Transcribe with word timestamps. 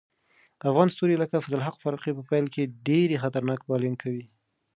افغان 0.69 0.87
ستوري 0.95 1.15
لکه 1.23 1.35
فضل 1.45 1.57
الحق 1.59 1.77
فاروقي 1.83 2.11
په 2.15 2.23
پیل 2.29 2.45
کې 2.53 2.71
ډېر 2.87 3.07
خطرناک 3.23 3.59
بالینګ 3.69 3.97
کوي. 4.03 4.25